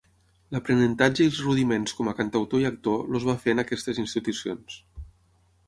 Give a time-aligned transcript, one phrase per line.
[0.53, 4.83] L'aprenentatge i els rudiments com a cantautor i actor els va fer en aquestes institucions.